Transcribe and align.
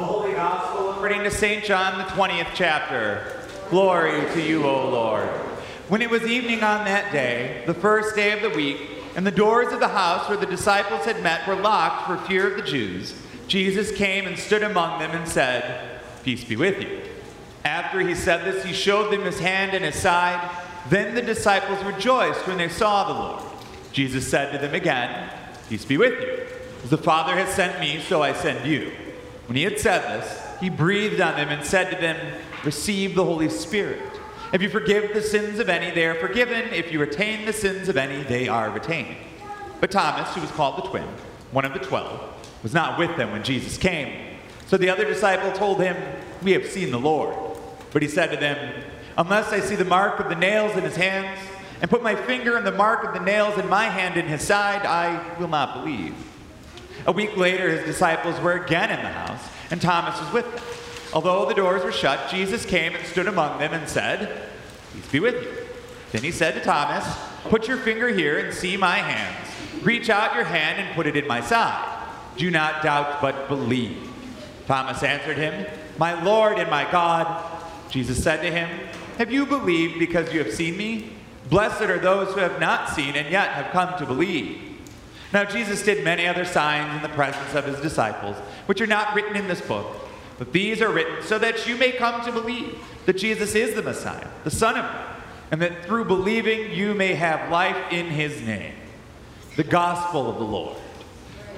Holy 0.00 0.32
Gospel 0.32 0.92
according 0.92 1.24
to 1.24 1.30
St. 1.30 1.62
John, 1.62 1.98
the 1.98 2.04
20th 2.04 2.52
chapter. 2.54 3.46
Glory 3.68 4.22
to 4.32 4.40
you, 4.40 4.64
O 4.64 4.88
Lord. 4.88 5.28
When 5.88 6.00
it 6.00 6.08
was 6.08 6.24
evening 6.24 6.62
on 6.62 6.86
that 6.86 7.12
day, 7.12 7.62
the 7.66 7.74
first 7.74 8.16
day 8.16 8.32
of 8.32 8.40
the 8.40 8.48
week, 8.56 8.80
and 9.14 9.26
the 9.26 9.30
doors 9.30 9.74
of 9.74 9.80
the 9.80 9.88
house 9.88 10.26
where 10.26 10.38
the 10.38 10.46
disciples 10.46 11.04
had 11.04 11.22
met 11.22 11.46
were 11.46 11.54
locked 11.54 12.06
for 12.06 12.16
fear 12.26 12.50
of 12.50 12.56
the 12.56 12.62
Jews, 12.62 13.14
Jesus 13.46 13.94
came 13.94 14.26
and 14.26 14.38
stood 14.38 14.62
among 14.62 15.00
them 15.00 15.10
and 15.10 15.28
said, 15.28 16.00
Peace 16.22 16.44
be 16.44 16.56
with 16.56 16.80
you. 16.80 17.02
After 17.66 18.00
he 18.00 18.14
said 18.14 18.46
this, 18.46 18.64
he 18.64 18.72
showed 18.72 19.12
them 19.12 19.22
his 19.22 19.38
hand 19.38 19.74
and 19.74 19.84
his 19.84 19.96
side. 19.96 20.50
Then 20.88 21.14
the 21.14 21.20
disciples 21.20 21.84
rejoiced 21.84 22.46
when 22.46 22.56
they 22.56 22.70
saw 22.70 23.04
the 23.04 23.20
Lord. 23.20 23.42
Jesus 23.92 24.26
said 24.26 24.50
to 24.52 24.58
them 24.58 24.74
again, 24.74 25.30
Peace 25.68 25.84
be 25.84 25.98
with 25.98 26.18
you. 26.22 26.46
As 26.84 26.88
the 26.88 26.96
Father 26.96 27.34
has 27.34 27.52
sent 27.52 27.78
me, 27.80 28.00
so 28.00 28.22
I 28.22 28.32
send 28.32 28.66
you. 28.66 28.92
When 29.50 29.56
he 29.56 29.64
had 29.64 29.80
said 29.80 30.22
this, 30.22 30.60
he 30.60 30.70
breathed 30.70 31.20
on 31.20 31.34
them 31.34 31.48
and 31.48 31.66
said 31.66 31.90
to 31.90 32.00
them, 32.00 32.40
Receive 32.64 33.16
the 33.16 33.24
Holy 33.24 33.48
Spirit. 33.48 34.00
If 34.52 34.62
you 34.62 34.68
forgive 34.68 35.12
the 35.12 35.20
sins 35.20 35.58
of 35.58 35.68
any, 35.68 35.92
they 35.92 36.06
are 36.06 36.14
forgiven. 36.14 36.72
If 36.72 36.92
you 36.92 37.00
retain 37.00 37.46
the 37.46 37.52
sins 37.52 37.88
of 37.88 37.96
any, 37.96 38.22
they 38.22 38.46
are 38.46 38.70
retained. 38.70 39.16
But 39.80 39.90
Thomas, 39.90 40.32
who 40.36 40.40
was 40.40 40.52
called 40.52 40.76
the 40.76 40.88
twin, 40.88 41.08
one 41.50 41.64
of 41.64 41.72
the 41.72 41.80
twelve, 41.80 42.32
was 42.62 42.72
not 42.72 42.96
with 42.96 43.16
them 43.16 43.32
when 43.32 43.42
Jesus 43.42 43.76
came. 43.76 44.36
So 44.68 44.76
the 44.76 44.88
other 44.88 45.04
disciple 45.04 45.50
told 45.50 45.80
him, 45.80 45.96
We 46.44 46.52
have 46.52 46.66
seen 46.66 46.92
the 46.92 47.00
Lord. 47.00 47.34
But 47.92 48.02
he 48.02 48.08
said 48.08 48.30
to 48.30 48.36
them, 48.36 48.84
Unless 49.18 49.52
I 49.52 49.58
see 49.58 49.74
the 49.74 49.84
mark 49.84 50.20
of 50.20 50.28
the 50.28 50.36
nails 50.36 50.76
in 50.76 50.84
his 50.84 50.94
hands, 50.94 51.40
and 51.80 51.90
put 51.90 52.04
my 52.04 52.14
finger 52.14 52.56
in 52.56 52.62
the 52.62 52.70
mark 52.70 53.02
of 53.02 53.14
the 53.14 53.24
nails 53.24 53.58
in 53.58 53.68
my 53.68 53.86
hand 53.86 54.16
in 54.16 54.26
his 54.26 54.42
side, 54.42 54.86
I 54.86 55.36
will 55.40 55.48
not 55.48 55.74
believe. 55.74 56.14
A 57.06 57.12
week 57.12 57.36
later, 57.36 57.70
his 57.70 57.84
disciples 57.84 58.40
were 58.40 58.52
again 58.52 58.90
in 58.90 59.02
the 59.02 59.08
house, 59.08 59.42
and 59.70 59.80
Thomas 59.80 60.20
was 60.20 60.32
with 60.32 60.54
them. 60.54 60.64
Although 61.12 61.46
the 61.46 61.54
doors 61.54 61.82
were 61.82 61.92
shut, 61.92 62.30
Jesus 62.30 62.64
came 62.64 62.94
and 62.94 63.04
stood 63.06 63.26
among 63.26 63.58
them 63.58 63.72
and 63.72 63.88
said, 63.88 64.48
Peace 64.92 65.08
be 65.10 65.20
with 65.20 65.42
you. 65.42 65.52
Then 66.12 66.22
he 66.22 66.30
said 66.30 66.54
to 66.54 66.60
Thomas, 66.60 67.04
Put 67.44 67.66
your 67.66 67.78
finger 67.78 68.08
here 68.08 68.38
and 68.38 68.54
see 68.54 68.76
my 68.76 68.96
hands. 68.96 69.48
Reach 69.82 70.10
out 70.10 70.34
your 70.34 70.44
hand 70.44 70.78
and 70.78 70.94
put 70.94 71.06
it 71.06 71.16
in 71.16 71.26
my 71.26 71.40
side. 71.40 71.98
Do 72.36 72.50
not 72.50 72.82
doubt, 72.82 73.20
but 73.20 73.48
believe. 73.48 74.08
Thomas 74.66 75.02
answered 75.02 75.36
him, 75.36 75.66
My 75.98 76.22
Lord 76.22 76.58
and 76.58 76.70
my 76.70 76.90
God. 76.90 77.44
Jesus 77.90 78.22
said 78.22 78.40
to 78.42 78.50
him, 78.50 78.68
Have 79.18 79.32
you 79.32 79.46
believed 79.46 79.98
because 79.98 80.32
you 80.32 80.42
have 80.44 80.52
seen 80.52 80.76
me? 80.76 81.12
Blessed 81.48 81.82
are 81.82 81.98
those 81.98 82.32
who 82.34 82.40
have 82.40 82.60
not 82.60 82.90
seen 82.90 83.16
and 83.16 83.28
yet 83.30 83.48
have 83.50 83.72
come 83.72 83.98
to 83.98 84.06
believe. 84.06 84.69
Now, 85.32 85.44
Jesus 85.44 85.82
did 85.84 86.04
many 86.04 86.26
other 86.26 86.44
signs 86.44 86.96
in 86.96 87.02
the 87.02 87.14
presence 87.14 87.54
of 87.54 87.64
his 87.64 87.80
disciples, 87.80 88.36
which 88.66 88.80
are 88.80 88.86
not 88.86 89.14
written 89.14 89.36
in 89.36 89.46
this 89.46 89.60
book, 89.60 89.86
but 90.38 90.52
these 90.52 90.82
are 90.82 90.90
written 90.90 91.22
so 91.22 91.38
that 91.38 91.68
you 91.68 91.76
may 91.76 91.92
come 91.92 92.24
to 92.24 92.32
believe 92.32 92.78
that 93.06 93.16
Jesus 93.16 93.54
is 93.54 93.74
the 93.74 93.82
Messiah, 93.82 94.26
the 94.44 94.50
Son 94.50 94.76
of 94.76 94.84
God, 94.84 95.16
and 95.52 95.62
that 95.62 95.84
through 95.84 96.04
believing 96.04 96.72
you 96.72 96.94
may 96.94 97.14
have 97.14 97.50
life 97.50 97.92
in 97.92 98.06
his 98.06 98.40
name. 98.42 98.74
The 99.56 99.64
gospel 99.64 100.28
of 100.30 100.38
the 100.38 100.44
Lord. 100.44 100.76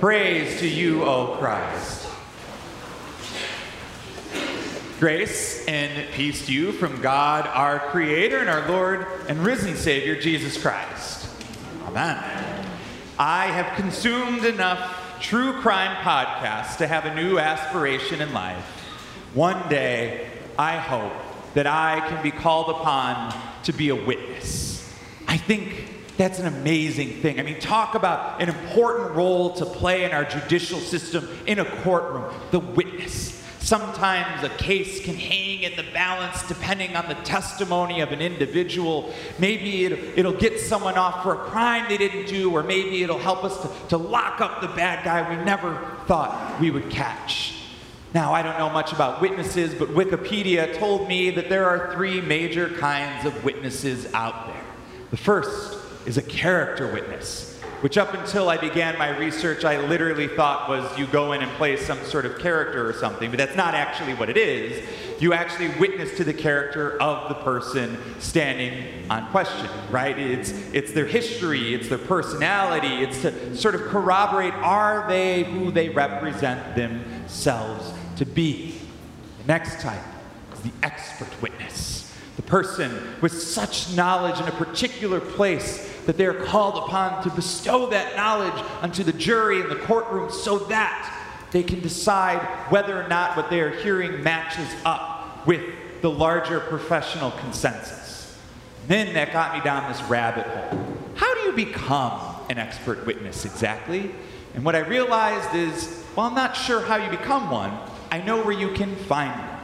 Praise 0.01 0.59
to 0.61 0.69
you, 0.69 1.05
O 1.05 1.37
Christ. 1.39 2.09
Grace 4.99 5.67
and 5.67 6.09
peace 6.13 6.47
to 6.47 6.53
you 6.53 6.73
from 6.73 7.01
God, 7.01 7.47
our 7.49 7.79
Creator, 7.91 8.39
and 8.39 8.49
our 8.49 8.69
Lord 8.69 9.07
and 9.29 9.45
risen 9.45 9.77
Savior, 9.77 10.21
Jesus 10.21 10.61
Christ. 10.61 11.29
Amen. 11.87 12.32
I 13.19 13.47
have 13.47 13.77
consumed 13.77 14.45
enough 14.45 15.21
true 15.21 15.61
crime 15.61 15.97
podcasts 15.97 16.79
to 16.79 16.87
have 16.87 17.05
a 17.05 17.15
new 17.15 17.39
aspiration 17.39 18.21
in 18.21 18.33
life. 18.33 18.65
One 19.35 19.69
day, 19.69 20.29
I 20.59 20.77
hope 20.77 21.13
that 21.55 21.67
I 21.67 22.01
can 22.09 22.23
be 22.23 22.31
called 22.31 22.71
upon 22.71 23.35
to 23.65 23.73
be 23.73 23.91
a 23.91 23.95
witness. 23.95 24.91
I 25.29 25.37
think 25.37 25.89
that's 26.17 26.39
an 26.39 26.47
amazing 26.47 27.21
thing. 27.21 27.39
I 27.39 27.43
mean, 27.43 27.61
talk 27.61 27.95
about 27.95 28.41
an 28.43 28.49
important 28.49 29.13
role 29.13 29.53
to 29.55 29.65
play 29.65 30.05
in 30.05 30.13
our 30.13 30.25
judicial 30.25 30.79
system 30.79 31.29
in 31.47 31.59
a 31.59 31.65
courtroom 31.83 32.33
the 32.51 32.61
witness. 32.61 33.42
Sometimes 33.73 34.45
a 34.45 34.51
case 34.51 35.03
can 35.03 35.15
hang 35.15 35.63
in 35.63 35.75
the 35.77 35.93
balance 35.95 36.47
depending 36.47 36.95
on 36.95 37.09
the 37.09 37.15
testimony 37.25 38.03
of 38.03 38.13
an 38.13 38.21
individual. 38.21 39.15
Maybe 39.39 39.87
it'll, 39.87 39.99
it'll, 40.15 40.39
get 40.39 40.61
someone 40.61 40.99
off 40.99 41.23
for 41.23 41.37
a 41.37 41.39
crime 41.39 41.87
they 41.89 41.97
didn't 41.97 42.27
do, 42.27 42.55
or 42.55 42.63
maybe 42.63 43.03
it'll 43.03 43.19
help 43.19 43.45
us 43.45 43.63
to, 43.63 43.89
to 43.89 43.97
lock 43.97 44.43
up 44.43 44.61
the 44.61 44.69
bad 44.69 45.07
guy 45.07 45.27
we 45.27 45.43
never 45.43 45.91
thought 46.07 46.61
we 46.61 46.71
would 46.71 46.91
catch. 46.91 47.55
Now, 48.13 48.35
I 48.35 48.43
don't 48.43 48.59
know 48.59 48.69
much 48.69 48.93
about 48.93 49.23
witnesses, 49.23 49.75
but 49.75 49.89
Wikipedia 49.89 50.79
told 50.79 51.09
me 51.09 51.31
that 51.31 51.49
there 51.49 51.65
are 51.65 51.95
three 51.95 52.21
major 52.21 52.69
kinds 52.69 53.25
of 53.25 53.43
witnesses 53.43 54.13
out 54.13 54.49
there. 54.49 54.65
The 55.11 55.17
first 55.17 55.79
is 56.05 56.19
a 56.19 56.23
character 56.23 56.93
witness 56.93 57.52
which 57.83 57.99
up 57.99 58.15
until 58.15 58.49
I 58.49 58.59
began 58.59 58.97
my 58.97 59.09
research, 59.09 59.65
I 59.65 59.81
literally 59.81 60.29
thought 60.29 60.69
was 60.69 60.97
you 60.97 61.05
go 61.09 61.33
in 61.33 61.43
and 61.43 61.51
play 61.55 61.77
some 61.77 61.99
sort 62.05 62.25
of 62.25 62.39
character 62.39 62.89
or 62.89 62.93
something, 62.93 63.29
but 63.29 63.39
that's 63.39 63.57
not 63.57 63.75
actually 63.75 64.15
what 64.15 64.31
it 64.31 64.37
is. 64.37 64.89
You 65.21 65.33
actually 65.33 65.67
witness 65.81 66.17
to 66.19 66.23
the 66.23 66.33
character 66.33 66.97
of 67.03 67.29
the 67.29 67.35
person 67.35 67.99
standing 68.21 69.11
on 69.11 69.29
question, 69.33 69.69
right? 69.91 70.17
It's, 70.17 70.53
it's 70.73 70.93
their 70.93 71.07
history, 71.07 71.75
it's 71.75 71.89
their 71.89 71.99
personality, 71.99 73.03
it's 73.03 73.23
to 73.23 73.57
sort 73.57 73.75
of 73.75 73.81
corroborate 73.83 74.55
are 74.55 75.09
they 75.09 75.43
who 75.43 75.73
they 75.73 75.89
represent 75.89 76.77
themselves 76.77 77.93
to 78.17 78.25
be. 78.25 78.79
The 79.41 79.49
next 79.49 79.81
type 79.81 80.05
is 80.55 80.61
the 80.61 80.73
expert 80.85 81.43
witness, 81.43 82.17
the 82.37 82.43
person 82.43 82.97
with 83.21 83.43
such 83.43 83.93
knowledge 83.97 84.39
in 84.39 84.47
a 84.47 84.53
particular 84.53 85.19
place 85.19 85.92
that 86.07 86.17
they 86.17 86.27
are 86.27 86.45
called 86.45 86.77
upon 86.77 87.23
to 87.23 87.31
bestow 87.31 87.87
that 87.91 88.17
knowledge 88.17 88.65
unto 88.81 89.05
the 89.05 89.13
jury 89.13 89.61
in 89.61 89.69
the 89.69 89.77
courtroom 89.77 90.31
so 90.31 90.59
that 90.59 91.19
they 91.53 91.63
can 91.63 91.81
decide 91.81 92.41
whether 92.71 93.01
or 93.01 93.07
not 93.09 93.37
what 93.37 93.51
they 93.51 93.61
are 93.61 93.71
hearing 93.71 94.23
matches 94.23 94.69
up 94.85 95.47
with 95.47 95.63
the 96.01 96.11
larger 96.11 96.61
professional 96.61 97.31
consensus. 97.33 98.39
then 98.89 99.15
that 99.15 99.33
got 99.33 99.55
me 99.55 99.61
down 99.63 99.91
this 99.91 100.03
rabbit 100.11 100.45
hole. 100.45 100.97
How 101.15 101.33
do 101.35 101.41
you 101.43 101.53
become 101.53 102.21
an 102.51 102.59
expert 102.59 103.07
witness 103.07 103.45
exactly? 103.45 104.13
And 104.55 104.65
what 104.65 104.75
I 104.75 104.81
realized 104.81 105.55
is, 105.55 106.03
well, 106.17 106.27
I'm 106.27 106.35
not 106.35 106.57
sure 106.57 106.81
how 106.81 106.97
you 106.97 107.09
become 107.11 107.51
one. 107.51 107.73
I 108.11 108.21
know 108.21 108.43
where 108.43 108.53
you 108.53 108.73
can 108.73 108.97
find 108.97 109.31
one. 109.31 109.61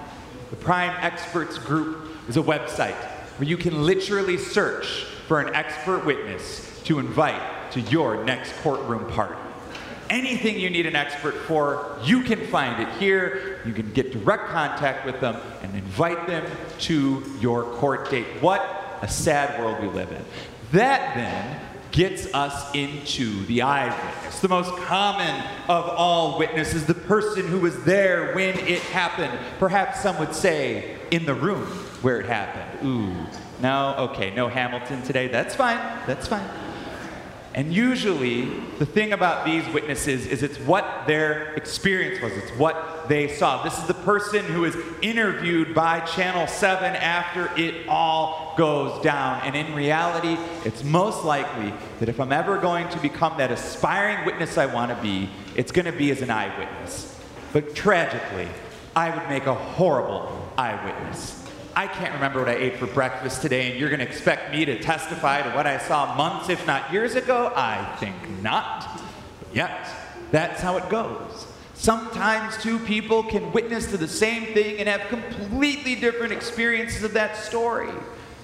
The 0.50 0.56
Prime 0.56 0.94
Experts 1.00 1.58
Group 1.58 2.08
is 2.28 2.36
a 2.36 2.42
website 2.42 2.94
where 3.38 3.48
you 3.48 3.56
can 3.56 3.82
literally 3.82 4.38
search 4.38 5.06
for 5.28 5.40
an 5.40 5.54
expert 5.54 6.06
witness 6.06 6.80
to 6.84 6.98
invite 6.98 7.70
to 7.70 7.80
your 7.82 8.24
next 8.24 8.54
courtroom 8.62 9.06
party. 9.12 9.38
Anything 10.08 10.58
you 10.58 10.70
need 10.70 10.86
an 10.86 10.96
expert 10.96 11.34
for, 11.42 11.98
you 12.02 12.22
can 12.22 12.46
find 12.46 12.82
it 12.82 12.88
here. 12.94 13.60
You 13.66 13.74
can 13.74 13.92
get 13.92 14.10
direct 14.10 14.48
contact 14.48 15.04
with 15.04 15.20
them 15.20 15.36
and 15.62 15.74
invite 15.74 16.26
them 16.26 16.50
to 16.80 17.22
your 17.40 17.64
court 17.74 18.10
date. 18.10 18.26
What 18.40 18.62
a 19.02 19.08
sad 19.08 19.60
world 19.60 19.82
we 19.82 19.88
live 19.88 20.10
in. 20.10 20.24
That 20.72 21.14
then 21.14 21.60
gets 21.90 22.32
us 22.32 22.74
into 22.74 23.44
the 23.46 23.62
eyewitness. 23.62 24.40
The 24.40 24.48
most 24.48 24.74
common 24.84 25.44
of 25.68 25.84
all 25.90 26.38
witnesses, 26.38 26.86
the 26.86 26.94
person 26.94 27.46
who 27.46 27.60
was 27.60 27.84
there 27.84 28.34
when 28.34 28.58
it 28.58 28.80
happened. 28.80 29.38
Perhaps 29.58 30.00
some 30.00 30.18
would 30.18 30.34
say, 30.34 30.97
in 31.10 31.24
the 31.24 31.34
room 31.34 31.66
where 32.02 32.20
it 32.20 32.26
happened. 32.26 32.86
Ooh, 32.86 33.26
no, 33.60 33.94
okay, 34.10 34.34
no 34.34 34.48
Hamilton 34.48 35.02
today. 35.02 35.28
That's 35.28 35.54
fine. 35.54 35.78
That's 36.06 36.28
fine. 36.28 36.48
And 37.54 37.74
usually, 37.74 38.44
the 38.78 38.86
thing 38.86 39.12
about 39.12 39.44
these 39.44 39.66
witnesses 39.70 40.26
is 40.26 40.44
it's 40.44 40.58
what 40.60 41.08
their 41.08 41.54
experience 41.54 42.22
was, 42.22 42.32
it's 42.34 42.52
what 42.52 43.08
they 43.08 43.26
saw. 43.26 43.64
This 43.64 43.76
is 43.78 43.86
the 43.88 43.94
person 43.94 44.44
who 44.44 44.64
is 44.64 44.76
interviewed 45.02 45.74
by 45.74 45.98
Channel 46.00 46.46
7 46.46 46.94
after 46.94 47.50
it 47.60 47.88
all 47.88 48.54
goes 48.56 49.02
down. 49.02 49.40
And 49.42 49.56
in 49.56 49.74
reality, 49.74 50.36
it's 50.64 50.84
most 50.84 51.24
likely 51.24 51.72
that 51.98 52.08
if 52.08 52.20
I'm 52.20 52.32
ever 52.32 52.58
going 52.58 52.88
to 52.90 52.98
become 53.00 53.36
that 53.38 53.50
aspiring 53.50 54.24
witness 54.24 54.56
I 54.56 54.66
want 54.66 54.94
to 54.94 55.02
be, 55.02 55.28
it's 55.56 55.72
going 55.72 55.86
to 55.86 55.92
be 55.92 56.12
as 56.12 56.22
an 56.22 56.30
eyewitness. 56.30 57.18
But 57.52 57.74
tragically, 57.74 58.46
I 58.94 59.10
would 59.10 59.28
make 59.28 59.46
a 59.46 59.54
horrible 59.54 60.47
eyewitness. 60.58 61.44
I 61.76 61.86
can't 61.86 62.12
remember 62.12 62.40
what 62.40 62.48
I 62.48 62.56
ate 62.56 62.76
for 62.76 62.88
breakfast 62.88 63.40
today, 63.40 63.70
and 63.70 63.78
you're 63.78 63.88
going 63.88 64.00
to 64.00 64.06
expect 64.06 64.50
me 64.50 64.64
to 64.64 64.80
testify 64.80 65.42
to 65.42 65.50
what 65.50 65.66
I 65.66 65.78
saw 65.78 66.16
months, 66.16 66.48
if 66.48 66.66
not 66.66 66.92
years 66.92 67.14
ago? 67.14 67.52
I 67.54 67.84
think 68.00 68.16
not. 68.42 69.00
But 69.38 69.54
yet, 69.54 69.88
that's 70.32 70.60
how 70.60 70.76
it 70.76 70.88
goes. 70.88 71.46
Sometimes 71.74 72.60
two 72.60 72.80
people 72.80 73.22
can 73.22 73.52
witness 73.52 73.86
to 73.92 73.96
the 73.96 74.08
same 74.08 74.52
thing 74.52 74.78
and 74.80 74.88
have 74.88 75.02
completely 75.02 75.94
different 75.94 76.32
experiences 76.32 77.04
of 77.04 77.12
that 77.12 77.36
story. 77.36 77.92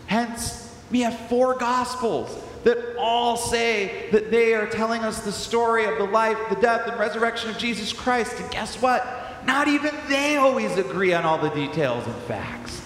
Hence, 0.06 0.72
we 0.92 1.00
have 1.00 1.18
four 1.28 1.56
gospels 1.56 2.40
that 2.62 2.96
all 2.96 3.36
say 3.36 4.08
that 4.12 4.30
they 4.30 4.54
are 4.54 4.66
telling 4.66 5.02
us 5.02 5.24
the 5.24 5.32
story 5.32 5.86
of 5.86 5.98
the 5.98 6.04
life, 6.04 6.38
the 6.48 6.54
death, 6.54 6.86
and 6.86 6.98
resurrection 7.00 7.50
of 7.50 7.58
Jesus 7.58 7.92
Christ. 7.92 8.38
And 8.38 8.48
guess 8.52 8.80
what? 8.80 9.23
Not 9.46 9.68
even 9.68 9.94
they 10.08 10.36
always 10.36 10.76
agree 10.76 11.12
on 11.12 11.24
all 11.24 11.38
the 11.38 11.50
details 11.50 12.06
and 12.06 12.14
facts. 12.22 12.80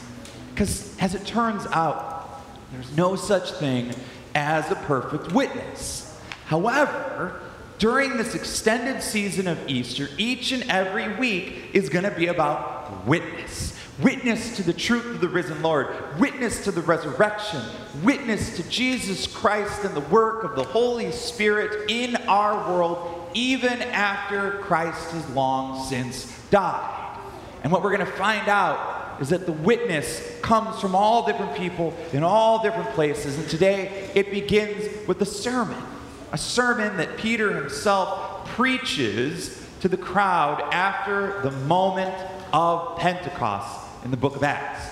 Because 0.51 0.97
as 1.01 1.15
it 1.15 1.25
turns 1.25 1.67
out, 1.67 2.43
there's 2.73 2.95
no 2.97 3.17
such 3.17 3.53
thing 3.53 3.95
as 4.35 4.71
a 4.71 4.75
perfect 4.75 5.33
witness. 5.33 6.19
However, 6.47 7.41
during 7.79 8.17
this 8.17 8.35
extended 8.35 9.03
season 9.03 9.47
of 9.47 9.69
Easter, 9.69 10.09
each 10.19 10.53
and 10.53 10.69
every 10.71 11.15
week 11.17 11.71
is 11.73 11.89
going 11.89 12.05
to 12.05 12.11
be 12.11 12.27
about 12.27 13.07
witness. 13.07 13.78
Witness 14.03 14.55
to 14.55 14.63
the 14.63 14.73
truth 14.73 15.07
of 15.07 15.21
the 15.21 15.29
risen 15.29 15.61
Lord, 15.61 15.89
witness 16.21 16.63
to 16.65 16.71
the 16.71 16.83
resurrection, 16.83 17.61
witness 18.05 18.55
to 18.57 18.69
Jesus 18.71 19.27
Christ 19.27 19.83
and 19.85 19.93
the 19.93 20.01
work 20.01 20.45
of 20.45 20.55
the 20.55 20.63
Holy 20.63 21.11
Spirit 21.11 21.91
in 21.91 22.15
our 22.29 22.73
world, 22.73 23.29
even 23.35 23.83
after 23.83 24.53
Christ 24.61 25.11
has 25.11 25.29
long 25.31 25.85
since 25.89 26.33
died. 26.51 27.19
And 27.65 27.73
what 27.73 27.83
we're 27.83 27.97
going 27.97 28.07
to 28.07 28.13
find 28.13 28.49
out 28.49 29.21
is 29.21 29.31
that 29.31 29.47
the 29.47 29.53
witness 29.53 30.23
comes 30.43 30.81
from 30.81 30.95
all 30.95 31.27
different 31.27 31.57
people 31.57 31.93
in 32.13 32.23
all 32.23 32.63
different 32.63 32.91
places. 32.91 33.37
And 33.37 33.49
today 33.49 34.13
it 34.15 34.31
begins 34.31 35.09
with 35.09 35.21
a 35.23 35.27
sermon, 35.27 35.83
a 36.31 36.39
sermon 36.39 36.99
that 36.99 37.17
Peter 37.17 37.53
himself 37.53 38.47
preaches 38.51 39.61
to 39.81 39.89
the 39.89 39.97
crowd 39.97 40.61
after 40.73 41.41
the 41.43 41.51
moment 41.51 42.15
of 42.53 42.97
Pentecost 42.99 43.88
in 44.09 44.11
the 44.11 44.17
book 44.17 44.37
of 44.37 44.43
Acts. 44.43 44.91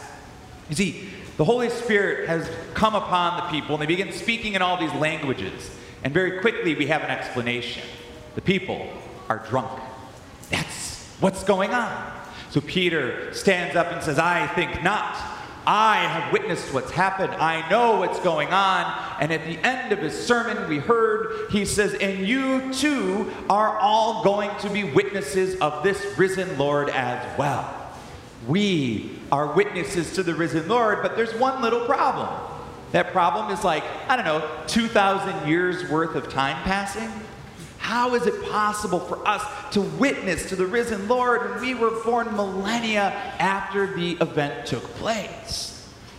You 0.68 0.76
see, 0.76 1.08
the 1.38 1.44
Holy 1.44 1.70
Spirit 1.70 2.28
has 2.28 2.50
come 2.74 2.94
upon 2.94 3.38
the 3.38 3.48
people, 3.48 3.74
and 3.74 3.82
they 3.82 3.86
begin 3.86 4.12
speaking 4.12 4.52
in 4.52 4.60
all 4.60 4.78
these 4.78 4.92
languages. 4.92 5.70
And 6.04 6.12
very 6.12 6.38
quickly, 6.40 6.74
we 6.74 6.88
have 6.88 7.00
an 7.00 7.08
explanation. 7.08 7.82
The 8.34 8.42
people 8.42 8.86
are 9.30 9.38
drunk. 9.48 9.70
That's 10.50 11.02
what's 11.20 11.44
going 11.44 11.70
on. 11.70 12.12
So 12.50 12.60
Peter 12.60 13.32
stands 13.32 13.74
up 13.74 13.86
and 13.90 14.02
says, 14.02 14.18
I 14.18 14.48
think 14.48 14.82
not. 14.82 15.16
I 15.66 15.96
have 15.96 16.30
witnessed 16.30 16.74
what's 16.74 16.90
happened. 16.90 17.32
I 17.32 17.66
know 17.70 17.96
what's 17.96 18.20
going 18.20 18.52
on. 18.52 19.16
And 19.18 19.32
at 19.32 19.46
the 19.46 19.58
end 19.66 19.92
of 19.92 19.98
his 19.98 20.26
sermon, 20.26 20.68
we 20.68 20.78
heard 20.78 21.50
he 21.50 21.64
says, 21.64 21.94
And 21.94 22.28
you 22.28 22.70
too 22.74 23.32
are 23.48 23.78
all 23.78 24.22
going 24.22 24.50
to 24.58 24.68
be 24.68 24.84
witnesses 24.84 25.58
of 25.60 25.82
this 25.82 26.18
risen 26.18 26.58
Lord 26.58 26.90
as 26.90 27.38
well. 27.38 27.85
We 28.46 29.18
are 29.32 29.52
witnesses 29.52 30.12
to 30.14 30.22
the 30.22 30.34
risen 30.34 30.68
Lord, 30.68 31.02
but 31.02 31.16
there's 31.16 31.34
one 31.34 31.62
little 31.62 31.84
problem. 31.86 32.28
That 32.92 33.12
problem 33.12 33.50
is 33.52 33.64
like, 33.64 33.84
I 34.08 34.16
don't 34.16 34.24
know, 34.24 34.48
2,000 34.68 35.48
years 35.48 35.90
worth 35.90 36.14
of 36.14 36.28
time 36.28 36.62
passing. 36.62 37.10
How 37.78 38.14
is 38.14 38.26
it 38.26 38.48
possible 38.50 39.00
for 39.00 39.26
us 39.26 39.44
to 39.72 39.80
witness 39.80 40.48
to 40.48 40.56
the 40.56 40.66
risen 40.66 41.06
Lord 41.08 41.50
when 41.50 41.60
we 41.60 41.74
were 41.74 42.02
born 42.04 42.34
millennia 42.34 43.10
after 43.38 43.94
the 43.94 44.12
event 44.20 44.66
took 44.66 44.82
place? 44.94 45.72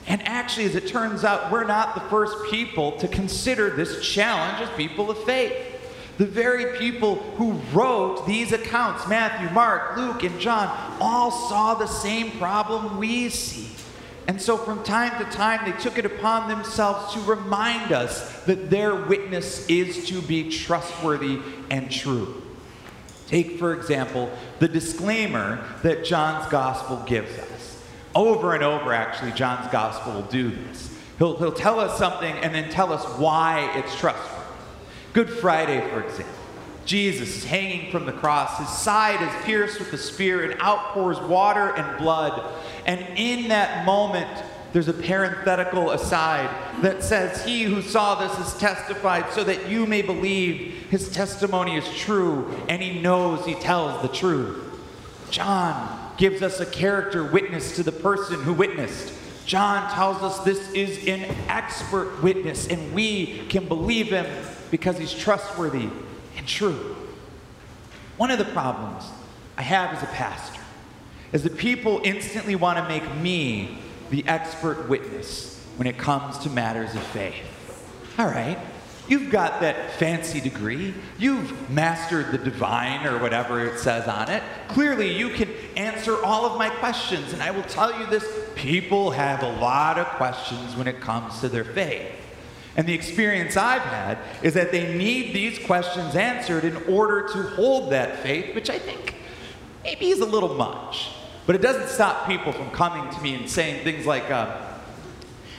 And 0.08 0.26
actually, 0.26 0.66
as 0.66 0.76
it 0.76 0.88
turns 0.88 1.26
out, 1.26 1.52
we're 1.52 1.66
not 1.66 1.94
the 1.94 2.02
first 2.10 2.50
people 2.50 2.94
to 3.00 3.08
consider 3.10 3.70
this 3.70 4.08
challenge 4.08 4.62
as 4.62 4.70
people 4.78 5.12
of 5.12 5.22
faith. 5.26 5.67
The 6.18 6.26
very 6.26 6.78
people 6.78 7.16
who 7.38 7.54
wrote 7.72 8.26
these 8.26 8.52
accounts, 8.52 9.08
Matthew, 9.08 9.50
Mark, 9.52 9.96
Luke, 9.98 10.24
and 10.24 10.40
John, 10.40 10.68
all 11.00 11.30
saw 11.30 11.76
the 11.76 11.88
same 11.88 12.32
problem 12.32 12.98
we 12.98 13.30
see. 13.30 13.70
And 14.28 14.42
so 14.42 14.58
from 14.58 14.84
time 14.84 15.24
to 15.24 15.32
time, 15.32 15.70
they 15.70 15.78
took 15.78 15.98
it 15.98 16.06
upon 16.06 16.50
themselves 16.50 17.14
to 17.14 17.22
remind 17.22 17.92
us 17.92 18.44
that 18.44 18.70
their 18.70 18.96
witness 18.96 19.66
is 19.68 20.08
to 20.10 20.22
be 20.22 20.50
trustworthy 20.50 21.40
and 21.70 21.90
true. 21.90 22.42
Take, 23.28 23.60
for 23.60 23.74
example, 23.74 24.32
the 24.60 24.68
disclaimer 24.68 25.64
that 25.84 26.04
John's 26.04 26.50
gospel 26.50 27.04
gives 27.06 27.38
us. 27.38 27.84
Over 28.16 28.56
and 28.56 28.64
over, 28.64 28.92
actually, 28.92 29.34
John's 29.34 29.72
gospel 29.72 30.14
will 30.14 30.22
do 30.24 30.50
this. 30.50 30.94
He'll, 31.20 31.38
he'll 31.38 31.52
tell 31.52 31.80
us 31.80 31.98
something 31.98 32.34
and 32.38 32.56
then 32.56 32.70
tell 32.70 32.92
us 32.92 33.04
why 33.18 33.72
it's 33.76 33.96
trustworthy. 33.98 34.37
Good 35.18 35.32
Friday, 35.32 35.82
for 35.90 36.04
example. 36.04 36.36
Jesus 36.86 37.38
is 37.38 37.44
hanging 37.44 37.92
from 37.92 38.06
the 38.06 38.12
cross. 38.12 38.60
His 38.60 38.70
side 38.70 39.20
is 39.20 39.46
pierced 39.46 39.80
with 39.80 39.92
a 39.92 39.98
spear 39.98 40.44
and 40.44 40.62
outpours 40.62 41.20
water 41.22 41.76
and 41.76 41.98
blood. 41.98 42.40
And 42.86 43.04
in 43.18 43.48
that 43.48 43.84
moment, 43.84 44.28
there's 44.74 44.90
a 44.90 44.94
parenthetical 44.94 45.90
aside 45.90 46.52
that 46.84 47.04
says, 47.04 47.44
He 47.44 47.64
who 47.64 47.82
saw 47.82 48.14
this 48.14 48.36
has 48.36 48.60
testified 48.60 49.32
so 49.32 49.44
that 49.44 49.68
you 49.68 49.88
may 49.88 50.04
believe 50.04 50.86
his 50.92 51.10
testimony 51.10 51.78
is 51.78 51.98
true 51.98 52.56
and 52.70 52.80
he 52.80 53.02
knows 53.02 53.44
he 53.44 53.56
tells 53.56 54.00
the 54.04 54.16
truth. 54.16 54.64
John 55.32 56.12
gives 56.18 56.44
us 56.44 56.60
a 56.60 56.66
character 56.68 57.24
witness 57.24 57.76
to 57.78 57.82
the 57.82 57.92
person 57.92 58.44
who 58.44 58.54
witnessed. 58.54 59.17
John 59.48 59.90
tells 59.94 60.22
us 60.22 60.40
this 60.40 60.72
is 60.74 61.08
an 61.08 61.24
expert 61.48 62.22
witness 62.22 62.68
and 62.68 62.94
we 62.94 63.48
can 63.48 63.66
believe 63.66 64.10
him 64.10 64.28
because 64.70 64.98
he's 64.98 65.14
trustworthy 65.14 65.88
and 66.36 66.46
true. 66.46 66.98
One 68.18 68.30
of 68.30 68.40
the 68.40 68.46
problems 68.46 69.06
I 69.58 69.62
have 69.62 69.96
as 69.96 70.04
a 70.04 70.08
pastor 70.08 70.62
is 71.32 71.44
that 71.44 71.58
people 71.58 72.02
instantly 72.04 72.56
want 72.56 72.78
to 72.78 72.88
make 72.90 73.16
me 73.16 73.78
the 74.10 74.28
expert 74.28 74.90
witness 74.90 75.66
when 75.78 75.88
it 75.88 75.98
comes 75.98 76.38
to 76.40 76.50
matters 76.50 76.94
of 76.94 77.04
faith. 77.04 77.46
All 78.20 78.26
right, 78.26 78.58
you've 79.08 79.32
got 79.32 79.62
that 79.62 79.92
fancy 79.92 80.42
degree, 80.42 80.94
you've 81.18 81.70
mastered 81.70 82.32
the 82.32 82.38
divine 82.38 83.06
or 83.06 83.18
whatever 83.20 83.66
it 83.66 83.80
says 83.80 84.10
on 84.10 84.30
it. 84.30 84.44
Clearly, 84.68 85.18
you 85.18 85.30
can 85.30 85.50
answer 85.78 86.22
all 86.24 86.46
of 86.46 86.58
my 86.58 86.70
questions, 86.70 87.32
and 87.32 87.42
I 87.42 87.52
will 87.52 87.64
tell 87.64 87.98
you 87.98 88.06
this 88.08 88.26
people 88.58 89.12
have 89.12 89.44
a 89.44 89.52
lot 89.60 89.98
of 89.98 90.08
questions 90.08 90.76
when 90.76 90.88
it 90.88 91.00
comes 91.00 91.40
to 91.40 91.50
their 91.50 91.64
faith. 91.64 92.12
And 92.76 92.88
the 92.88 92.94
experience 92.94 93.58
I've 93.58 93.82
had 93.82 94.20
is 94.44 94.54
that 94.56 94.72
they 94.72 94.96
need 94.96 95.34
these 95.34 95.58
questions 95.60 96.16
answered 96.16 96.64
in 96.64 96.76
order 96.94 97.28
to 97.30 97.44
hold 97.56 97.92
that 97.92 98.20
faith, 98.20 98.54
which 98.54 98.70
I 98.70 98.78
think 98.78 99.16
maybe 99.84 100.10
is 100.10 100.20
a 100.20 100.26
little 100.26 100.54
much. 100.54 101.10
But 101.46 101.56
it 101.56 101.62
doesn't 101.62 101.88
stop 101.88 102.28
people 102.28 102.52
from 102.52 102.70
coming 102.72 103.10
to 103.14 103.22
me 103.22 103.34
and 103.36 103.50
saying 103.50 103.84
things 103.84 104.06
like, 104.06 104.30
uh, 104.30 104.56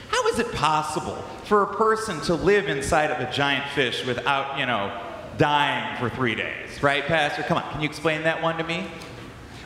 How 0.09 0.27
is 0.29 0.39
it 0.39 0.51
possible 0.53 1.17
for 1.45 1.63
a 1.63 1.75
person 1.75 2.21
to 2.21 2.35
live 2.35 2.69
inside 2.69 3.11
of 3.11 3.19
a 3.19 3.31
giant 3.33 3.69
fish 3.71 4.05
without, 4.05 4.57
you 4.59 4.65
know, 4.65 4.97
dying 5.37 5.97
for 5.97 6.09
three 6.09 6.35
days? 6.35 6.81
Right, 6.81 7.03
Pastor? 7.03 7.43
Come 7.43 7.57
on, 7.57 7.69
can 7.71 7.81
you 7.81 7.89
explain 7.89 8.23
that 8.23 8.41
one 8.41 8.57
to 8.57 8.63
me? 8.63 8.85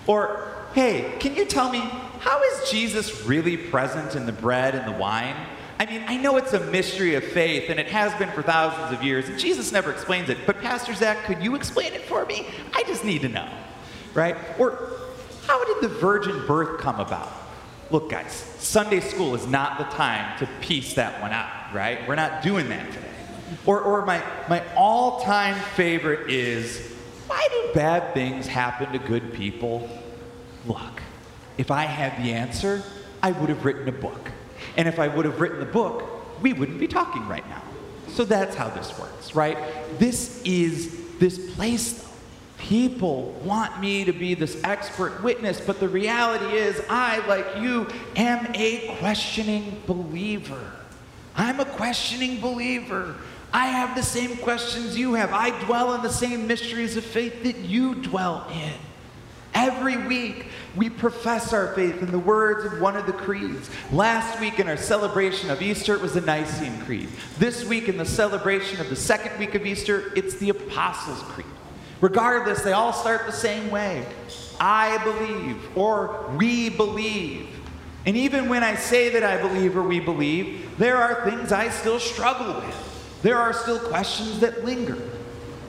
Or, 0.07 0.47
hey, 0.73 1.13
can 1.19 1.35
you 1.35 1.45
tell 1.45 1.71
me, 1.71 1.83
how 2.23 2.41
is 2.41 2.69
Jesus 2.71 3.25
really 3.25 3.57
present 3.57 4.15
in 4.15 4.25
the 4.25 4.31
bread 4.31 4.75
and 4.75 4.87
the 4.87 4.97
wine? 4.97 5.35
I 5.77 5.85
mean, 5.85 6.05
I 6.07 6.15
know 6.15 6.37
it's 6.37 6.53
a 6.53 6.59
mystery 6.67 7.15
of 7.15 7.23
faith, 7.25 7.69
and 7.69 7.81
it 7.81 7.87
has 7.87 8.17
been 8.17 8.31
for 8.31 8.41
thousands 8.41 8.97
of 8.97 9.03
years, 9.03 9.27
and 9.27 9.37
Jesus 9.37 9.73
never 9.73 9.91
explains 9.91 10.29
it. 10.29 10.37
But, 10.45 10.61
Pastor 10.61 10.93
Zach, 10.93 11.25
could 11.25 11.43
you 11.43 11.55
explain 11.55 11.91
it 11.91 12.03
for 12.03 12.25
me? 12.25 12.47
I 12.73 12.83
just 12.83 13.03
need 13.03 13.23
to 13.23 13.27
know, 13.27 13.49
right? 14.13 14.37
Or, 14.57 14.91
how 15.47 15.65
did 15.65 15.81
the 15.81 15.93
virgin 15.93 16.47
birth 16.47 16.79
come 16.79 17.01
about? 17.01 17.29
Look, 17.91 18.09
guys, 18.09 18.31
Sunday 18.31 19.01
school 19.01 19.35
is 19.35 19.45
not 19.45 19.77
the 19.77 19.83
time 19.95 20.39
to 20.39 20.47
piece 20.61 20.93
that 20.93 21.21
one 21.21 21.33
out, 21.33 21.73
right? 21.73 22.07
We're 22.07 22.15
not 22.15 22.41
doing 22.41 22.69
that 22.69 22.89
today. 22.89 23.05
Or, 23.65 23.81
or 23.81 24.05
my, 24.05 24.23
my 24.47 24.63
all 24.77 25.19
time 25.19 25.59
favorite 25.75 26.31
is 26.31 26.89
why 27.27 27.45
do 27.51 27.73
bad 27.73 28.13
things 28.13 28.47
happen 28.47 28.93
to 28.93 28.99
good 28.99 29.33
people? 29.33 29.89
Look, 30.65 31.01
if 31.57 31.71
I 31.71 31.83
had 31.83 32.23
the 32.23 32.33
answer, 32.33 32.83
I 33.21 33.31
would 33.31 33.49
have 33.49 33.65
written 33.65 33.87
a 33.87 33.91
book. 33.91 34.31
And 34.77 34.87
if 34.87 34.99
I 34.99 35.07
would 35.07 35.25
have 35.25 35.39
written 35.39 35.59
the 35.59 35.65
book, 35.65 36.41
we 36.41 36.53
wouldn't 36.53 36.79
be 36.79 36.87
talking 36.87 37.27
right 37.27 37.47
now. 37.49 37.61
So 38.09 38.23
that's 38.25 38.55
how 38.55 38.69
this 38.69 38.97
works, 38.99 39.35
right? 39.35 39.57
This 39.97 40.41
is 40.43 41.17
this 41.19 41.53
place, 41.55 41.93
though. 41.93 42.09
People 42.57 43.31
want 43.43 43.81
me 43.81 44.05
to 44.05 44.13
be 44.13 44.35
this 44.35 44.61
expert 44.63 45.21
witness, 45.21 45.59
but 45.59 45.81
the 45.81 45.89
reality 45.89 46.55
is, 46.55 46.81
I, 46.89 47.25
like 47.27 47.61
you, 47.61 47.87
am 48.15 48.47
a 48.55 48.95
questioning 48.99 49.81
believer. 49.85 50.71
I'm 51.35 51.59
a 51.59 51.65
questioning 51.65 52.39
believer. 52.39 53.15
I 53.51 53.67
have 53.67 53.95
the 53.95 54.03
same 54.03 54.37
questions 54.37 54.97
you 54.97 55.15
have. 55.15 55.33
I 55.33 55.49
dwell 55.65 55.93
in 55.93 56.01
the 56.03 56.09
same 56.09 56.47
mysteries 56.47 56.95
of 56.95 57.03
faith 57.03 57.43
that 57.43 57.57
you 57.57 57.95
dwell 57.95 58.47
in. 58.51 58.73
Every 59.53 59.97
week, 59.97 60.47
we 60.75 60.89
profess 60.89 61.53
our 61.53 61.73
faith 61.75 62.01
in 62.01 62.11
the 62.11 62.19
words 62.19 62.65
of 62.65 62.81
one 62.81 62.95
of 62.95 63.05
the 63.05 63.13
creeds. 63.13 63.69
Last 63.91 64.39
week, 64.39 64.59
in 64.59 64.67
our 64.67 64.77
celebration 64.77 65.49
of 65.49 65.61
Easter, 65.61 65.93
it 65.93 66.01
was 66.01 66.13
the 66.13 66.21
Nicene 66.21 66.79
Creed. 66.81 67.09
This 67.37 67.63
week, 67.65 67.89
in 67.89 67.97
the 67.97 68.05
celebration 68.05 68.81
of 68.81 68.89
the 68.89 68.95
second 68.95 69.37
week 69.37 69.53
of 69.55 69.65
Easter, 69.65 70.11
it's 70.15 70.35
the 70.35 70.49
Apostles' 70.49 71.21
Creed. 71.23 71.47
Regardless, 72.01 72.61
they 72.61 72.73
all 72.73 72.91
start 72.91 73.25
the 73.25 73.31
same 73.31 73.69
way 73.69 74.05
I 74.59 75.03
believe, 75.03 75.57
or 75.77 76.29
we 76.37 76.69
believe. 76.69 77.47
And 78.05 78.17
even 78.17 78.49
when 78.49 78.63
I 78.63 78.75
say 78.75 79.09
that 79.09 79.23
I 79.23 79.41
believe 79.41 79.77
or 79.77 79.83
we 79.83 79.99
believe, 79.99 80.77
there 80.77 80.97
are 80.97 81.29
things 81.29 81.51
I 81.51 81.69
still 81.69 81.99
struggle 81.99 82.55
with. 82.55 83.21
There 83.21 83.37
are 83.37 83.53
still 83.53 83.79
questions 83.79 84.41
that 84.41 84.65
linger. 84.65 84.97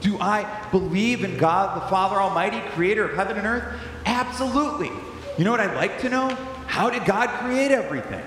Do 0.01 0.19
I 0.19 0.45
believe 0.71 1.23
in 1.23 1.37
God, 1.37 1.81
the 1.81 1.87
Father 1.89 2.17
Almighty, 2.17 2.59
creator 2.71 3.05
of 3.05 3.15
heaven 3.15 3.37
and 3.37 3.47
earth? 3.47 3.79
Absolutely. 4.15 4.91
You 5.37 5.43
know 5.43 5.51
what 5.51 5.59
I'd 5.59 5.75
like 5.75 5.99
to 5.99 6.09
know? 6.09 6.29
How 6.67 6.89
did 6.89 7.03
God 7.03 7.27
create 7.41 7.69
everything? 7.69 8.23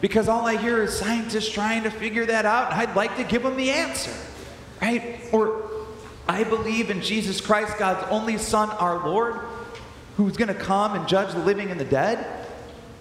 Because 0.00 0.26
all 0.26 0.46
I 0.46 0.56
hear 0.56 0.82
is 0.82 0.98
scientists 0.98 1.50
trying 1.50 1.82
to 1.82 1.90
figure 1.90 2.24
that 2.24 2.46
out, 2.46 2.72
and 2.72 2.80
I'd 2.80 2.96
like 2.96 3.14
to 3.18 3.24
give 3.24 3.42
them 3.42 3.54
the 3.58 3.68
answer, 3.68 4.14
right? 4.80 5.20
Or 5.30 5.70
I 6.26 6.44
believe 6.44 6.88
in 6.88 7.02
Jesus 7.02 7.42
Christ, 7.42 7.76
God's 7.78 8.06
only 8.10 8.38
Son, 8.38 8.70
our 8.70 9.06
Lord, 9.06 9.38
who's 10.16 10.38
going 10.38 10.48
to 10.48 10.54
come 10.54 10.94
and 10.94 11.06
judge 11.06 11.34
the 11.34 11.40
living 11.40 11.70
and 11.70 11.78
the 11.78 11.84
dead. 11.84 12.46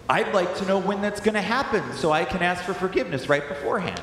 I'd 0.10 0.34
like 0.34 0.54
to 0.58 0.66
know 0.66 0.80
when 0.80 1.02
that's 1.02 1.22
going 1.22 1.36
to 1.36 1.42
happen 1.42 1.94
so 1.94 2.12
I 2.12 2.26
can 2.26 2.42
ask 2.42 2.62
for 2.66 2.74
forgiveness 2.74 3.30
right 3.30 3.48
beforehand. 3.48 4.02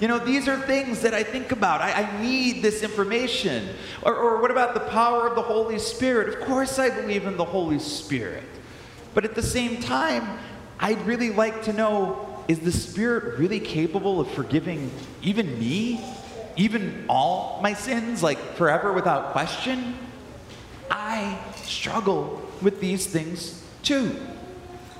You 0.00 0.08
know, 0.08 0.18
these 0.18 0.48
are 0.48 0.58
things 0.60 1.00
that 1.02 1.14
I 1.14 1.22
think 1.22 1.52
about. 1.52 1.80
I, 1.80 2.02
I 2.02 2.22
need 2.22 2.62
this 2.62 2.82
information. 2.82 3.68
Or, 4.02 4.14
or 4.14 4.42
what 4.42 4.50
about 4.50 4.74
the 4.74 4.80
power 4.80 5.28
of 5.28 5.36
the 5.36 5.42
Holy 5.42 5.78
Spirit? 5.78 6.28
Of 6.28 6.40
course, 6.46 6.78
I 6.78 6.90
believe 6.90 7.26
in 7.26 7.36
the 7.36 7.44
Holy 7.44 7.78
Spirit. 7.78 8.42
But 9.14 9.24
at 9.24 9.34
the 9.34 9.42
same 9.42 9.80
time, 9.80 10.38
I'd 10.80 11.00
really 11.06 11.30
like 11.30 11.62
to 11.64 11.72
know 11.72 12.30
is 12.48 12.60
the 12.60 12.72
Spirit 12.72 13.38
really 13.38 13.60
capable 13.60 14.20
of 14.20 14.30
forgiving 14.32 14.90
even 15.22 15.58
me? 15.58 16.04
Even 16.56 17.06
all 17.08 17.60
my 17.62 17.72
sins, 17.72 18.22
like 18.22 18.38
forever 18.56 18.92
without 18.92 19.32
question? 19.32 19.96
I 20.90 21.38
struggle 21.56 22.42
with 22.60 22.80
these 22.80 23.06
things 23.06 23.64
too. 23.82 24.14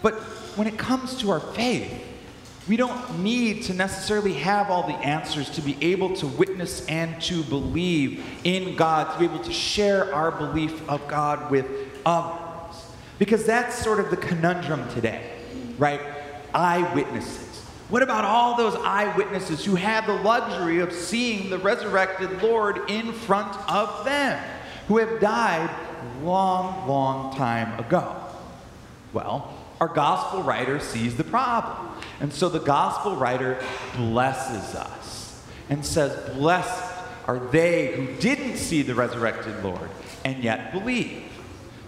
But 0.03 0.15
when 0.57 0.67
it 0.67 0.79
comes 0.79 1.19
to 1.19 1.31
our 1.31 1.41
faith, 1.41 1.93
we 2.67 2.77
don't 2.77 3.19
need 3.23 3.65
to 3.65 3.75
necessarily 3.75 4.33
have 4.35 4.71
all 4.71 4.87
the 4.87 4.95
answers 4.95 5.51
to 5.51 5.61
be 5.61 5.77
able 5.83 6.17
to 6.17 6.27
witness 6.27 6.87
and 6.87 7.21
to 7.23 7.43
believe 7.43 8.25
in 8.45 8.75
God, 8.75 9.13
to 9.13 9.19
be 9.19 9.27
able 9.27 9.45
to 9.45 9.53
share 9.53 10.15
our 10.15 10.31
belief 10.31 10.89
of 10.89 11.07
God 11.07 11.51
with 11.51 11.67
others. 12.07 12.41
Because 13.19 13.45
that's 13.45 13.77
sort 13.77 14.01
of 14.01 14.11
the 14.11 14.17
conundrum 14.17 14.89
today, 14.95 15.31
right? 15.79 16.01
Eyewitnesses. 16.55 17.61
What 17.91 18.03
about 18.03 18.25
all 18.25 18.57
those 18.57 18.75
eyewitnesses 18.77 19.63
who 19.65 19.75
had 19.75 20.07
the 20.07 20.15
luxury 20.15 20.81
of 20.81 20.93
seeing 20.93 21.51
the 21.51 21.59
resurrected 21.59 22.43
Lord 22.43 22.91
in 22.91 23.13
front 23.13 23.55
of 23.71 24.05
them, 24.07 24.43
who 24.89 24.97
have 24.99 25.21
died 25.21 25.71
long, 26.23 26.89
long 26.89 27.37
time 27.37 27.79
ago? 27.79 28.17
Well, 29.13 29.54
our 29.81 29.89
gospel 29.89 30.43
writer 30.43 30.81
sees 30.81 31.17
the 31.17 31.25
problem. 31.25 31.89
And 32.21 32.33
so 32.33 32.49
the 32.49 32.61
gospel 32.61 33.17
writer 33.17 33.63
blesses 33.97 34.75
us 34.75 35.45
and 35.69 35.85
says, 35.85 36.35
Blessed 36.37 36.93
are 37.27 37.39
they 37.39 37.95
who 37.95 38.15
didn't 38.21 38.57
see 38.57 38.83
the 38.83 38.95
resurrected 38.95 39.63
Lord 39.65 39.91
and 40.25 40.43
yet 40.43 40.73
believe, 40.73 41.23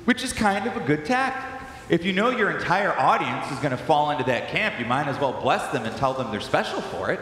which 0.04 0.24
is 0.24 0.32
kind 0.32 0.66
of 0.66 0.76
a 0.76 0.80
good 0.80 1.04
tactic. 1.04 1.52
If 1.88 2.04
you 2.04 2.12
know 2.12 2.30
your 2.30 2.50
entire 2.50 2.92
audience 2.98 3.50
is 3.52 3.58
going 3.58 3.70
to 3.70 3.76
fall 3.76 4.10
into 4.10 4.24
that 4.24 4.48
camp, 4.48 4.80
you 4.80 4.86
might 4.86 5.06
as 5.06 5.18
well 5.20 5.40
bless 5.40 5.72
them 5.72 5.84
and 5.84 5.96
tell 5.96 6.14
them 6.14 6.32
they're 6.32 6.40
special 6.40 6.80
for 6.80 7.12
it. 7.12 7.20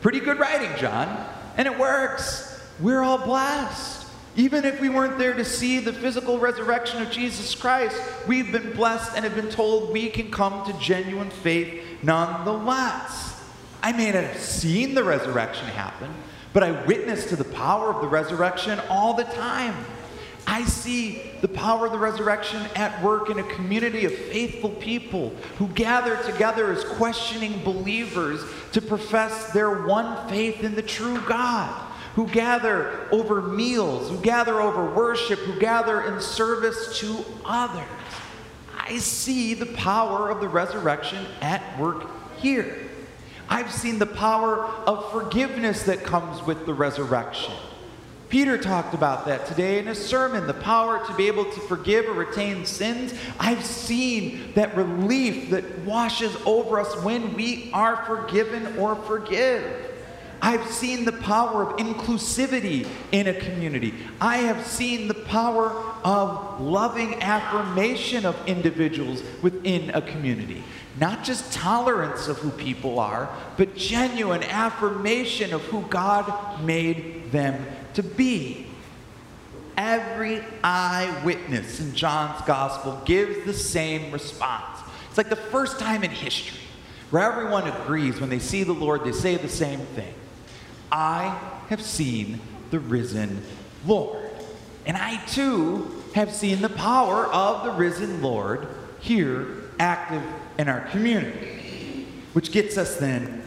Pretty 0.00 0.20
good 0.20 0.38
writing, 0.38 0.70
John. 0.78 1.28
And 1.58 1.66
it 1.66 1.78
works. 1.78 2.62
We're 2.80 3.02
all 3.02 3.18
blessed. 3.18 3.95
Even 4.36 4.66
if 4.66 4.80
we 4.80 4.90
weren't 4.90 5.18
there 5.18 5.32
to 5.32 5.44
see 5.44 5.80
the 5.80 5.92
physical 5.92 6.38
resurrection 6.38 7.00
of 7.00 7.10
Jesus 7.10 7.54
Christ, 7.54 7.96
we've 8.28 8.52
been 8.52 8.72
blessed 8.72 9.12
and 9.16 9.24
have 9.24 9.34
been 9.34 9.48
told 9.48 9.92
we 9.92 10.10
can 10.10 10.30
come 10.30 10.66
to 10.66 10.78
genuine 10.78 11.30
faith 11.30 11.82
nonetheless. 12.02 13.42
I 13.82 13.92
may 13.92 14.12
not 14.12 14.24
have 14.24 14.40
seen 14.40 14.94
the 14.94 15.04
resurrection 15.04 15.66
happen, 15.68 16.12
but 16.52 16.62
I 16.62 16.84
witness 16.86 17.26
to 17.26 17.36
the 17.36 17.44
power 17.44 17.88
of 17.88 18.02
the 18.02 18.08
resurrection 18.08 18.78
all 18.90 19.14
the 19.14 19.24
time. 19.24 19.74
I 20.46 20.64
see 20.64 21.22
the 21.40 21.48
power 21.48 21.86
of 21.86 21.92
the 21.92 21.98
resurrection 21.98 22.62
at 22.76 23.02
work 23.02 23.30
in 23.30 23.38
a 23.38 23.54
community 23.54 24.04
of 24.04 24.14
faithful 24.14 24.70
people 24.70 25.34
who 25.58 25.66
gather 25.68 26.16
together 26.22 26.70
as 26.70 26.84
questioning 26.84 27.62
believers 27.64 28.44
to 28.72 28.80
profess 28.80 29.52
their 29.52 29.84
one 29.86 30.28
faith 30.28 30.62
in 30.62 30.74
the 30.74 30.82
true 30.82 31.20
God, 31.22 31.85
who 32.16 32.26
gather 32.26 33.06
over 33.12 33.42
meals, 33.42 34.08
who 34.08 34.16
gather 34.16 34.58
over 34.58 34.90
worship, 34.94 35.38
who 35.40 35.60
gather 35.60 36.00
in 36.00 36.18
service 36.18 36.98
to 36.98 37.22
others. 37.44 37.84
I 38.74 38.96
see 38.96 39.52
the 39.52 39.66
power 39.66 40.30
of 40.30 40.40
the 40.40 40.48
resurrection 40.48 41.26
at 41.42 41.78
work 41.78 42.10
here. 42.38 42.74
I've 43.50 43.70
seen 43.70 43.98
the 43.98 44.06
power 44.06 44.64
of 44.64 45.12
forgiveness 45.12 45.82
that 45.82 46.04
comes 46.04 46.42
with 46.42 46.64
the 46.64 46.72
resurrection. 46.72 47.52
Peter 48.30 48.56
talked 48.56 48.94
about 48.94 49.26
that 49.26 49.46
today 49.46 49.78
in 49.78 49.86
his 49.86 50.02
sermon 50.02 50.46
the 50.46 50.54
power 50.54 51.06
to 51.06 51.14
be 51.16 51.26
able 51.26 51.44
to 51.44 51.60
forgive 51.60 52.06
or 52.06 52.14
retain 52.14 52.64
sins. 52.64 53.12
I've 53.38 53.64
seen 53.64 54.54
that 54.54 54.74
relief 54.74 55.50
that 55.50 55.80
washes 55.80 56.34
over 56.46 56.80
us 56.80 56.96
when 57.02 57.34
we 57.34 57.70
are 57.74 58.04
forgiven 58.06 58.78
or 58.78 58.96
forgive. 58.96 59.95
I've 60.42 60.70
seen 60.70 61.04
the 61.04 61.12
power 61.12 61.62
of 61.62 61.76
inclusivity 61.78 62.86
in 63.12 63.26
a 63.26 63.34
community. 63.34 63.94
I 64.20 64.38
have 64.38 64.66
seen 64.66 65.08
the 65.08 65.14
power 65.14 65.70
of 66.04 66.60
loving 66.60 67.22
affirmation 67.22 68.26
of 68.26 68.36
individuals 68.46 69.22
within 69.42 69.90
a 69.90 70.02
community. 70.02 70.62
Not 71.00 71.24
just 71.24 71.52
tolerance 71.52 72.28
of 72.28 72.38
who 72.38 72.50
people 72.50 72.98
are, 72.98 73.28
but 73.56 73.76
genuine 73.76 74.42
affirmation 74.42 75.52
of 75.52 75.62
who 75.62 75.82
God 75.82 76.62
made 76.62 77.32
them 77.32 77.66
to 77.94 78.02
be. 78.02 78.66
Every 79.76 80.42
eyewitness 80.64 81.80
in 81.80 81.94
John's 81.94 82.40
gospel 82.46 83.00
gives 83.04 83.44
the 83.44 83.52
same 83.52 84.10
response. 84.10 84.80
It's 85.08 85.18
like 85.18 85.28
the 85.28 85.36
first 85.36 85.78
time 85.78 86.02
in 86.02 86.10
history 86.10 86.58
where 87.10 87.30
everyone 87.30 87.68
agrees 87.68 88.20
when 88.20 88.30
they 88.30 88.38
see 88.38 88.64
the 88.64 88.72
Lord, 88.72 89.04
they 89.04 89.12
say 89.12 89.36
the 89.36 89.48
same 89.48 89.80
thing 89.80 90.12
I 90.90 91.38
have 91.68 91.82
seen 91.82 92.40
the 92.70 92.80
risen 92.80 93.42
Lord. 93.86 94.30
And 94.84 94.96
I 94.96 95.24
too 95.26 96.02
have 96.14 96.32
seen 96.32 96.62
the 96.62 96.68
power 96.68 97.26
of 97.26 97.64
the 97.64 97.72
risen 97.72 98.22
Lord 98.22 98.68
here 99.00 99.48
active 99.78 100.22
in 100.58 100.68
our 100.68 100.80
community. 100.88 102.06
Which 102.32 102.52
gets 102.52 102.78
us 102.78 102.96
then 102.96 103.42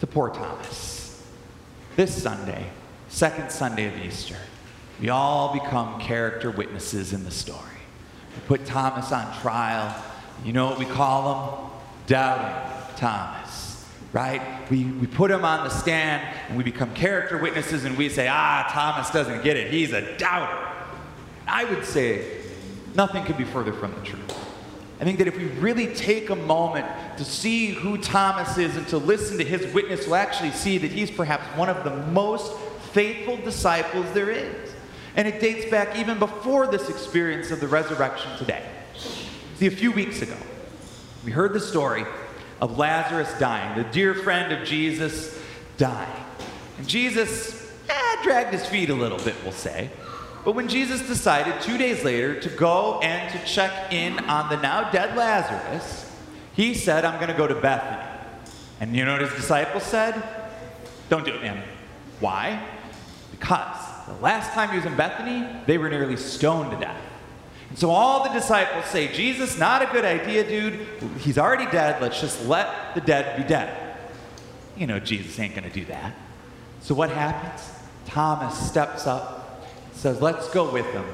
to 0.00 0.06
poor 0.06 0.30
Thomas. 0.30 1.22
This 1.96 2.22
Sunday, 2.22 2.66
second 3.08 3.50
Sunday 3.50 3.86
of 3.86 3.96
Easter, 4.04 4.36
we 5.00 5.08
all 5.08 5.52
become 5.54 6.00
character 6.00 6.50
witnesses 6.50 7.12
in 7.12 7.24
the 7.24 7.30
story. 7.30 7.58
We 8.34 8.40
put 8.46 8.66
Thomas 8.66 9.12
on 9.12 9.32
trial. 9.40 9.94
You 10.44 10.52
know 10.52 10.66
what 10.66 10.78
we 10.78 10.84
call 10.84 11.32
him? 11.32 11.70
Doubting 12.06 12.96
Thomas, 12.96 13.86
right? 14.12 14.53
We, 14.70 14.84
we 14.84 15.06
put 15.06 15.30
him 15.30 15.44
on 15.44 15.64
the 15.64 15.70
stand 15.70 16.22
and 16.48 16.56
we 16.56 16.64
become 16.64 16.94
character 16.94 17.38
witnesses 17.38 17.84
and 17.84 17.96
we 17.98 18.08
say, 18.08 18.28
ah, 18.28 18.66
Thomas 18.70 19.10
doesn't 19.10 19.44
get 19.44 19.56
it. 19.56 19.70
He's 19.70 19.92
a 19.92 20.16
doubter. 20.16 20.58
I 21.46 21.64
would 21.64 21.84
say 21.84 22.40
nothing 22.94 23.24
could 23.24 23.36
be 23.36 23.44
further 23.44 23.72
from 23.72 23.94
the 23.94 24.00
truth. 24.00 24.44
I 25.00 25.04
think 25.04 25.18
that 25.18 25.26
if 25.26 25.36
we 25.36 25.46
really 25.46 25.94
take 25.94 26.30
a 26.30 26.36
moment 26.36 26.86
to 27.18 27.24
see 27.24 27.68
who 27.68 27.98
Thomas 27.98 28.56
is 28.56 28.76
and 28.76 28.86
to 28.88 28.98
listen 28.98 29.38
to 29.38 29.44
his 29.44 29.72
witness, 29.74 30.06
we'll 30.06 30.16
actually 30.16 30.52
see 30.52 30.78
that 30.78 30.90
he's 30.90 31.10
perhaps 31.10 31.44
one 31.58 31.68
of 31.68 31.84
the 31.84 31.94
most 32.12 32.56
faithful 32.92 33.36
disciples 33.36 34.06
there 34.12 34.30
is. 34.30 34.72
And 35.16 35.28
it 35.28 35.40
dates 35.40 35.70
back 35.70 35.96
even 35.96 36.18
before 36.18 36.66
this 36.68 36.88
experience 36.88 37.50
of 37.50 37.60
the 37.60 37.68
resurrection 37.68 38.36
today. 38.38 38.64
See, 39.56 39.66
a 39.66 39.70
few 39.70 39.92
weeks 39.92 40.22
ago, 40.22 40.36
we 41.24 41.32
heard 41.32 41.52
the 41.52 41.60
story 41.60 42.04
of 42.60 42.78
Lazarus 42.78 43.32
dying, 43.38 43.76
the 43.76 43.88
dear 43.90 44.14
friend 44.14 44.52
of 44.52 44.66
Jesus 44.66 45.38
dying. 45.76 46.24
And 46.78 46.88
Jesus 46.88 47.72
eh, 47.88 48.22
dragged 48.22 48.52
his 48.52 48.66
feet 48.66 48.90
a 48.90 48.94
little 48.94 49.18
bit, 49.18 49.34
we'll 49.42 49.52
say. 49.52 49.90
But 50.44 50.54
when 50.54 50.68
Jesus 50.68 51.06
decided 51.06 51.60
two 51.62 51.78
days 51.78 52.04
later 52.04 52.38
to 52.40 52.48
go 52.50 53.00
and 53.00 53.32
to 53.32 53.46
check 53.46 53.92
in 53.92 54.18
on 54.20 54.50
the 54.50 54.60
now 54.60 54.90
dead 54.90 55.16
Lazarus, 55.16 56.10
he 56.54 56.74
said, 56.74 57.04
I'm 57.04 57.16
going 57.16 57.30
to 57.30 57.36
go 57.36 57.46
to 57.46 57.54
Bethany. 57.54 58.02
And 58.80 58.94
you 58.94 59.04
know 59.04 59.12
what 59.12 59.22
his 59.22 59.32
disciples 59.32 59.82
said? 59.82 60.22
Don't 61.08 61.24
do 61.24 61.34
it, 61.34 61.42
man. 61.42 61.62
Why? 62.20 62.62
Because 63.30 63.76
the 64.06 64.14
last 64.22 64.52
time 64.52 64.70
he 64.70 64.76
was 64.76 64.84
in 64.86 64.96
Bethany, 64.96 65.46
they 65.66 65.78
were 65.78 65.88
nearly 65.88 66.16
stoned 66.16 66.70
to 66.72 66.76
death. 66.78 67.00
And 67.74 67.78
so 67.80 67.90
all 67.90 68.22
the 68.22 68.30
disciples 68.32 68.84
say, 68.84 69.08
Jesus, 69.08 69.58
not 69.58 69.82
a 69.82 69.86
good 69.86 70.04
idea, 70.04 70.46
dude. 70.46 70.86
He's 71.18 71.38
already 71.38 71.68
dead. 71.72 72.00
Let's 72.00 72.20
just 72.20 72.46
let 72.46 72.94
the 72.94 73.00
dead 73.00 73.36
be 73.36 73.42
dead. 73.42 73.96
You 74.76 74.86
know, 74.86 75.00
Jesus 75.00 75.40
ain't 75.40 75.56
going 75.56 75.68
to 75.68 75.74
do 75.74 75.84
that. 75.86 76.14
So 76.82 76.94
what 76.94 77.10
happens? 77.10 77.68
Thomas 78.06 78.56
steps 78.56 79.08
up, 79.08 79.66
says, 79.92 80.22
Let's 80.22 80.48
go 80.50 80.72
with 80.72 80.86
him, 80.92 81.04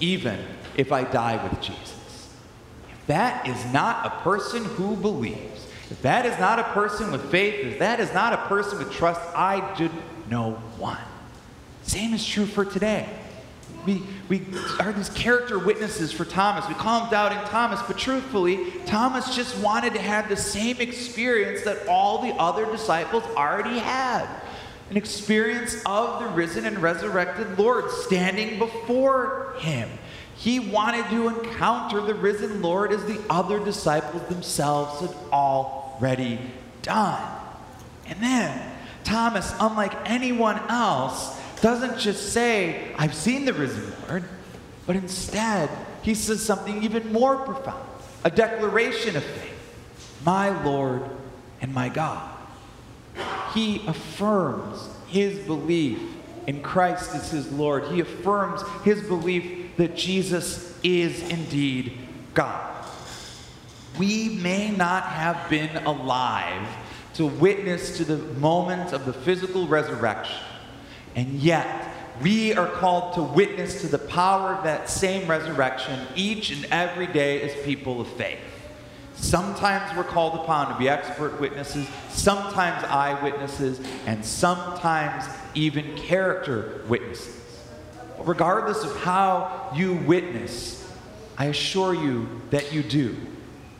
even 0.00 0.38
if 0.76 0.92
I 0.92 1.04
die 1.04 1.42
with 1.42 1.62
Jesus. 1.62 2.28
If 2.90 3.06
that 3.06 3.48
is 3.48 3.72
not 3.72 4.04
a 4.04 4.10
person 4.22 4.66
who 4.66 4.96
believes, 4.96 5.66
if 5.90 6.02
that 6.02 6.26
is 6.26 6.38
not 6.38 6.58
a 6.58 6.64
person 6.74 7.10
with 7.10 7.30
faith, 7.30 7.54
if 7.64 7.78
that 7.78 8.00
is 8.00 8.12
not 8.12 8.34
a 8.34 8.48
person 8.48 8.78
with 8.78 8.92
trust, 8.92 9.22
I 9.34 9.74
do 9.78 9.88
know 10.28 10.56
one. 10.76 10.98
Same 11.84 12.12
is 12.12 12.26
true 12.26 12.44
for 12.44 12.66
today. 12.66 13.08
We, 13.84 14.02
we 14.28 14.42
are 14.78 14.92
these 14.92 15.08
character 15.10 15.58
witnesses 15.58 16.12
for 16.12 16.24
Thomas. 16.24 16.68
We 16.68 16.74
call 16.74 17.02
him 17.02 17.10
Doubting 17.10 17.38
Thomas, 17.48 17.80
but 17.82 17.98
truthfully, 17.98 18.70
Thomas 18.86 19.34
just 19.34 19.58
wanted 19.58 19.94
to 19.94 20.00
have 20.00 20.28
the 20.28 20.36
same 20.36 20.80
experience 20.80 21.62
that 21.62 21.88
all 21.88 22.22
the 22.22 22.32
other 22.34 22.64
disciples 22.66 23.24
already 23.36 23.80
had 23.80 24.28
an 24.92 24.96
experience 24.96 25.82
of 25.86 26.22
the 26.22 26.28
risen 26.28 26.66
and 26.66 26.78
resurrected 26.78 27.58
Lord 27.58 27.90
standing 27.90 28.58
before 28.58 29.54
him. 29.58 29.88
He 30.36 30.60
wanted 30.60 31.08
to 31.10 31.28
encounter 31.28 32.00
the 32.00 32.14
risen 32.14 32.62
Lord 32.62 32.92
as 32.92 33.04
the 33.04 33.18
other 33.30 33.58
disciples 33.64 34.22
themselves 34.28 35.00
had 35.00 35.16
already 35.32 36.38
done. 36.82 37.22
And 38.06 38.22
then, 38.22 38.72
Thomas, 39.02 39.52
unlike 39.58 39.94
anyone 40.04 40.58
else, 40.68 41.40
doesn't 41.62 41.98
just 41.98 42.34
say, 42.34 42.92
I've 42.98 43.14
seen 43.14 43.46
the 43.46 43.54
risen 43.54 43.90
Lord, 44.06 44.24
but 44.86 44.96
instead, 44.96 45.70
he 46.02 46.14
says 46.14 46.44
something 46.44 46.82
even 46.82 47.10
more 47.12 47.36
profound 47.36 47.88
a 48.24 48.30
declaration 48.30 49.16
of 49.16 49.24
faith 49.24 49.74
My 50.24 50.50
Lord 50.62 51.02
and 51.60 51.72
my 51.72 51.88
God. 51.88 52.36
He 53.54 53.84
affirms 53.86 54.88
his 55.06 55.38
belief 55.40 56.00
in 56.46 56.62
Christ 56.62 57.14
as 57.14 57.30
his 57.30 57.50
Lord. 57.52 57.84
He 57.88 58.00
affirms 58.00 58.62
his 58.84 59.02
belief 59.02 59.76
that 59.76 59.96
Jesus 59.96 60.78
is 60.82 61.22
indeed 61.28 61.98
God. 62.34 62.86
We 63.98 64.30
may 64.30 64.70
not 64.70 65.04
have 65.04 65.48
been 65.50 65.76
alive 65.84 66.66
to 67.14 67.26
witness 67.26 67.98
to 67.98 68.04
the 68.04 68.16
moment 68.38 68.92
of 68.92 69.04
the 69.04 69.12
physical 69.12 69.68
resurrection, 69.68 70.40
and 71.14 71.28
yet 71.34 71.88
we 72.20 72.54
are 72.54 72.68
called 72.68 73.14
to 73.14 73.22
witness 73.22 73.80
to 73.80 73.88
the 73.88 73.98
power 73.98 74.54
of 74.54 74.64
that 74.64 74.88
same 74.88 75.28
resurrection 75.28 76.06
each 76.14 76.50
and 76.50 76.64
every 76.66 77.06
day 77.06 77.42
as 77.42 77.64
people 77.64 78.00
of 78.00 78.08
faith. 78.08 78.38
Sometimes 79.14 79.96
we're 79.96 80.04
called 80.04 80.34
upon 80.40 80.72
to 80.72 80.78
be 80.78 80.88
expert 80.88 81.40
witnesses, 81.40 81.86
sometimes 82.08 82.84
eyewitnesses, 82.84 83.80
and 84.06 84.24
sometimes 84.24 85.24
even 85.54 85.96
character 85.96 86.82
witnesses. 86.88 87.40
Regardless 88.18 88.84
of 88.84 88.96
how 89.00 89.70
you 89.74 89.94
witness, 89.94 90.90
I 91.38 91.46
assure 91.46 91.94
you 91.94 92.28
that 92.50 92.72
you 92.72 92.82
do. 92.82 93.16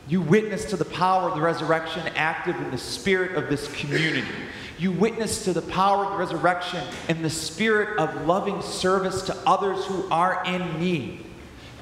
You 0.07 0.21
witness 0.21 0.65
to 0.65 0.77
the 0.77 0.85
power 0.85 1.29
of 1.29 1.35
the 1.35 1.41
resurrection 1.41 2.01
active 2.15 2.55
in 2.57 2.71
the 2.71 2.77
spirit 2.77 3.35
of 3.35 3.49
this 3.49 3.67
community. 3.73 4.27
You 4.79 4.91
witness 4.91 5.43
to 5.45 5.53
the 5.53 5.61
power 5.61 6.05
of 6.05 6.11
the 6.11 6.17
resurrection 6.17 6.83
and 7.07 7.23
the 7.23 7.29
spirit 7.29 7.99
of 7.99 8.25
loving 8.25 8.61
service 8.61 9.21
to 9.23 9.37
others 9.45 9.85
who 9.85 10.09
are 10.09 10.43
in 10.45 10.79
need. 10.79 11.25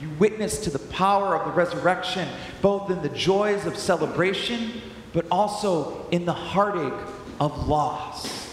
You 0.01 0.09
witness 0.19 0.59
to 0.61 0.69
the 0.69 0.79
power 0.79 1.37
of 1.37 1.45
the 1.45 1.51
resurrection, 1.51 2.27
both 2.61 2.89
in 2.89 3.01
the 3.01 3.09
joys 3.09 3.65
of 3.65 3.77
celebration, 3.77 4.81
but 5.13 5.25
also 5.29 6.07
in 6.09 6.25
the 6.25 6.33
heartache 6.33 7.07
of 7.39 7.67
loss. 7.67 8.51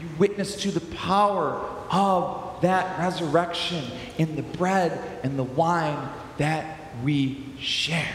You 0.00 0.08
witness 0.18 0.56
to 0.62 0.70
the 0.70 0.80
power 0.96 1.60
of 1.90 2.60
that 2.62 2.98
resurrection 2.98 3.84
in 4.16 4.36
the 4.36 4.42
bread 4.42 5.20
and 5.22 5.38
the 5.38 5.44
wine 5.44 6.08
that 6.38 6.78
we 7.02 7.44
share. 7.58 8.14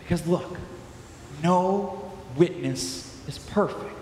Because 0.00 0.26
look, 0.26 0.58
no 1.42 2.12
witness 2.36 3.20
is 3.26 3.38
perfect. 3.38 3.93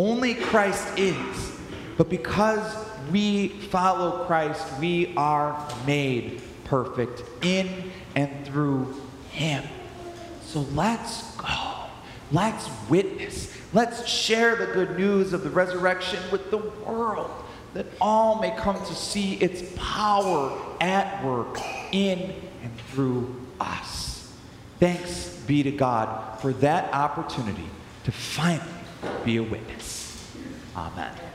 Only 0.00 0.34
Christ 0.34 0.98
is. 0.98 1.52
But 1.98 2.08
because 2.08 2.74
we 3.12 3.48
follow 3.48 4.24
Christ, 4.24 4.64
we 4.80 5.12
are 5.14 5.70
made 5.86 6.40
perfect 6.64 7.22
in 7.44 7.92
and 8.16 8.46
through 8.46 8.98
Him. 9.30 9.62
So 10.42 10.60
let's 10.72 11.36
go. 11.36 11.84
Let's 12.32 12.66
witness. 12.88 13.54
Let's 13.74 14.08
share 14.08 14.56
the 14.56 14.72
good 14.72 14.96
news 14.96 15.34
of 15.34 15.44
the 15.44 15.50
resurrection 15.50 16.18
with 16.32 16.50
the 16.50 16.56
world 16.86 17.30
that 17.74 17.84
all 18.00 18.40
may 18.40 18.56
come 18.56 18.82
to 18.82 18.94
see 18.94 19.34
its 19.34 19.70
power 19.76 20.58
at 20.80 21.22
work 21.22 21.58
in 21.92 22.34
and 22.62 22.72
through 22.88 23.38
us. 23.60 24.32
Thanks 24.78 25.28
be 25.46 25.62
to 25.62 25.70
God 25.70 26.40
for 26.40 26.54
that 26.54 26.90
opportunity 26.94 27.68
to 28.04 28.12
finally 28.12 28.79
be 29.24 29.36
a 29.36 29.42
witness. 29.42 30.30
Amen. 30.76 31.29